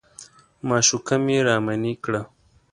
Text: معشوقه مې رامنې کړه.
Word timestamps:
معشوقه 0.67 1.15
مې 1.25 1.37
رامنې 1.47 1.93
کړه. 2.03 2.21